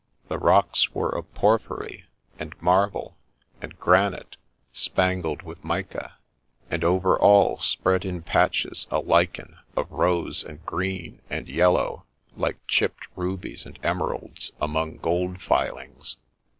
The 0.29 0.39
rocks 0.39 0.95
were 0.95 1.11
of 1.15 1.31
porphyry, 1.35 2.05
and 2.39 2.59
marble, 2.59 3.17
and 3.61 3.77
granite, 3.77 4.35
spangled 4.71 5.43
with 5.43 5.63
mica; 5.63 6.15
and 6.71 6.83
over 6.83 7.19
all 7.19 7.59
spread 7.59 8.03
in 8.03 8.23
patdies 8.23 8.87
a 8.89 8.97
lichen 8.97 9.59
of 9.77 9.91
rose, 9.91 10.43
and 10.43 10.65
green, 10.65 11.21
and 11.29 11.47
yellow, 11.47 12.05
like 12.35 12.57
chipped 12.65 13.09
rubies 13.15 13.63
and 13.63 13.77
emeralds 13.83 14.51
among 14.59 14.97
gold 14.97 15.39
filings. 15.39 16.17